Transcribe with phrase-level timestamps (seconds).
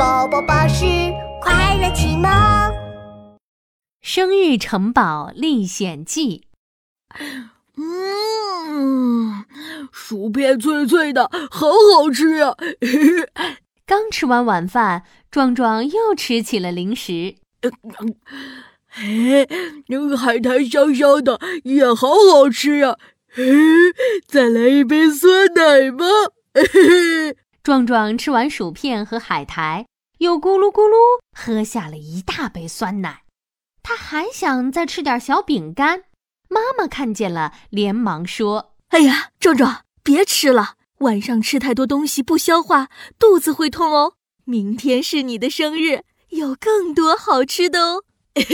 [0.00, 0.86] 宝宝巴士
[1.42, 2.22] 快乐启蒙，
[4.00, 6.46] 《生日城堡历险记》。
[7.76, 9.44] 嗯，
[9.92, 12.54] 薯片脆脆的，好好吃呀！
[13.84, 17.34] 刚吃完晚饭，壮壮又吃起了零食。
[18.94, 19.46] 哎，
[19.88, 22.96] 那个海苔香香的，也好好吃呀！
[24.26, 26.06] 再来一杯酸奶吧！
[27.62, 29.84] 壮壮吃完薯片和海苔，
[30.20, 30.96] 又咕噜咕噜
[31.32, 33.22] 喝下了一大杯酸奶。
[33.82, 36.04] 他还想再吃点小饼干。
[36.50, 44.12] 妈妈看见了，连忙说：“哎呀，壮壮，别吃了，晚上吃太多东西不消化，肚子会痛哦。
[44.44, 48.04] 明天是你的生日，有更多好吃的哦。”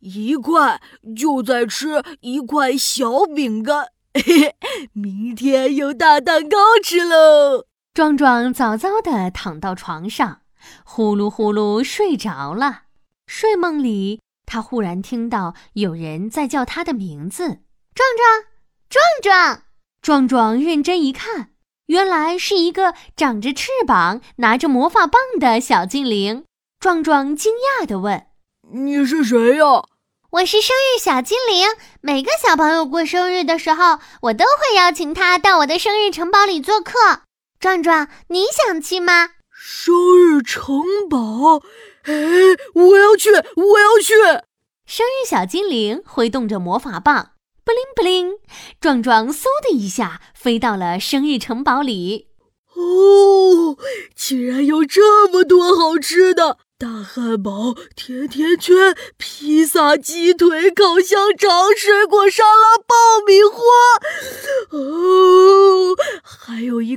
[0.00, 0.82] 一块
[1.16, 3.86] 就在吃一块小饼干，
[4.92, 7.64] 明天有大蛋糕吃喽。
[7.94, 10.41] 壮壮早早地躺到床上，
[10.84, 12.82] 呼噜呼噜睡着了。
[13.26, 17.60] 睡梦里，他忽然听到有人在叫他的名字
[17.94, 18.44] ：“壮壮，
[18.88, 19.62] 壮壮！”
[20.02, 21.50] 壮壮认真一看，
[21.86, 26.44] 原来是一个长着翅膀、拿着魔法棒的小精灵。
[26.80, 28.26] 壮壮惊讶地问
[28.72, 29.84] ：“你是谁呀？”
[30.30, 31.68] 我是生日小精灵，
[32.00, 37.20] 每个小朋友过生日的时候，我都会邀请他到我的生日城堡里做客。
[37.60, 39.28] 壮壮，你想去吗？
[39.64, 40.74] 生日城
[41.08, 41.62] 堡？
[42.02, 42.12] 哎，
[42.74, 44.12] 我要去，我要去！
[44.84, 47.30] 生日小精灵挥动着魔法棒，
[47.64, 48.38] 布灵布灵，
[48.80, 52.26] 壮壮嗖的一下飞到了生日城堡里。
[52.74, 53.78] 哦，
[54.16, 56.58] 竟然有这么多好吃的！
[56.76, 63.62] 大汉堡、甜甜圈、披萨、鸡腿、烤香肠、水果沙拉、爆米花，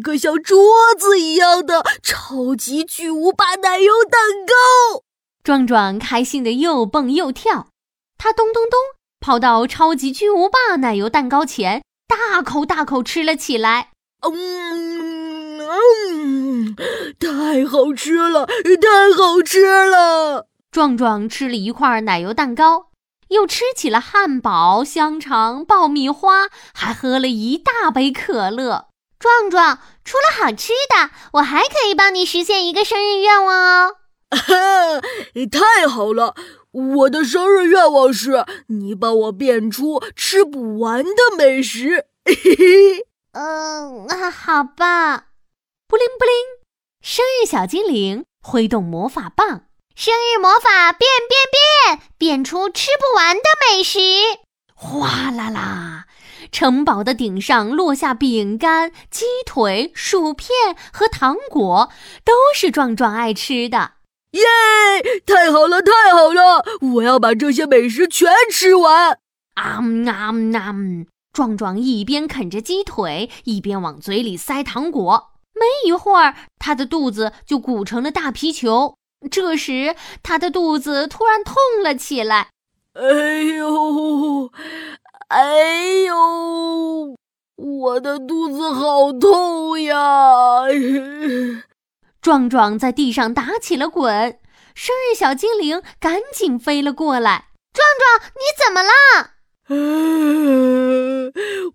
[0.06, 0.56] 个像桌
[1.00, 5.02] 子一样的超级巨无霸奶油蛋糕。
[5.44, 7.70] 壮壮开心的又蹦又跳，
[8.16, 8.78] 他咚咚咚
[9.20, 13.90] 跑到超级巨无霸奶油蛋糕前，大口大口吃了起来。
[14.22, 16.76] 嗯嗯，
[17.20, 20.48] 太好吃了，太好吃了！
[20.70, 22.92] 壮壮吃了一块奶油蛋糕，
[23.30, 28.90] 又吃起了汉堡、香肠、爆米花，还喝了一大杯可乐。
[29.26, 33.96] 壮壮，除了好吃的，我还可以帮你实现一个生日愿望哦！
[35.52, 36.36] 太好了！
[36.72, 42.06] 我的生日愿望是你帮我变出吃不完的美食。
[42.24, 43.08] 嘿嘿嘿。
[43.32, 45.26] 嗯，那好吧。
[45.88, 46.34] 布灵布灵，
[47.02, 49.62] 生日小精灵挥动魔法棒，
[49.96, 54.00] 生日魔法变变变，变出吃不完的美食。
[54.76, 55.95] 哗啦啦，
[56.52, 60.50] 城堡的顶上落下饼干、鸡腿、薯片
[60.92, 61.90] 和糖果，
[62.24, 63.94] 都是壮壮爱吃的。
[64.32, 64.42] 耶！
[65.26, 66.66] 太好了，太好了！
[66.94, 69.20] 我要把这些美食全吃完。
[69.56, 71.06] 啊姆啊姆啊姆！
[71.32, 75.32] 壮壮一边啃着鸡腿，一边往嘴里塞糖果。
[75.54, 78.96] 没一会儿，他的肚子就鼓成了大皮球。
[79.32, 82.50] 这时，他的肚子突然痛了起来。
[82.94, 83.94] 哎呦，
[85.36, 87.14] 哎呦，
[87.58, 90.62] 我的肚子好痛呀！
[92.24, 94.40] 壮壮在地上打起了滚。
[94.74, 97.48] 生日小精灵赶紧飞了过来。
[97.74, 98.92] 壮壮，你怎么了？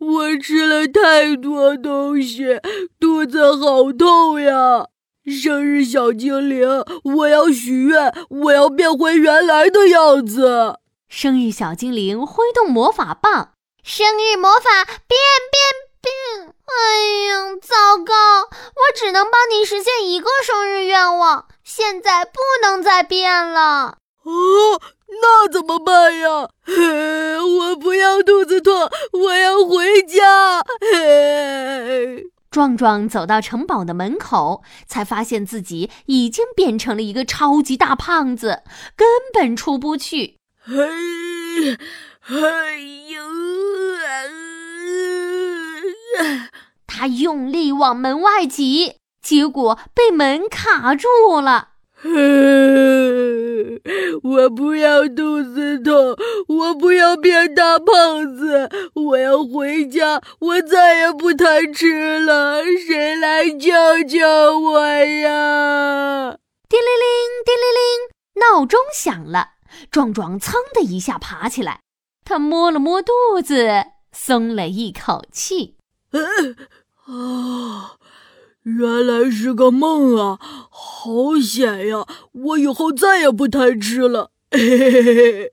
[0.00, 2.58] 我吃了太多东西，
[2.98, 4.86] 肚子好痛呀！
[5.26, 6.66] 生日小精灵，
[7.04, 10.79] 我要许愿，我要变回原来的样子。
[11.10, 13.50] 生日小精灵挥动魔法棒，
[13.82, 15.18] 生日魔法变
[15.50, 15.60] 变
[16.00, 16.54] 变！
[16.64, 18.14] 哎呀，糟糕！
[18.44, 23.98] 我只能帮你实现一个生日愿望，现在不能再变了。
[24.22, 24.80] 哦。
[25.22, 26.48] 那怎么办呀？
[27.58, 30.62] 我不要肚子痛，我要回家。
[32.48, 38.62] 壮壮走到城堡的门口，才发现自己已经变成了一个超级大胖子，
[38.94, 40.38] 根本出不去。
[40.66, 40.74] 哎，
[42.28, 42.78] 哎
[43.08, 43.18] 呦！
[46.86, 51.08] 他用力往门外挤，结果被门卡住
[51.40, 51.68] 了。
[54.22, 56.14] 我不要肚子痛，
[56.48, 62.62] 我不要变大胖子，我要回家，我再也不贪吃了。
[62.86, 63.70] 谁来救
[64.06, 64.28] 救
[64.58, 66.36] 我呀？
[66.68, 67.08] 叮铃铃，
[67.46, 67.80] 叮铃铃，
[68.42, 69.59] 闹钟响了。
[69.90, 71.80] 壮壮噌的一下爬起来，
[72.24, 73.12] 他摸了摸肚
[73.44, 75.76] 子，松了一口气。
[77.06, 77.96] 啊，
[78.62, 80.38] 原来是个梦啊，
[80.70, 82.06] 好险呀！
[82.32, 84.32] 我以后再也不贪吃了。
[84.50, 85.52] 嘿嘿嘿嘿。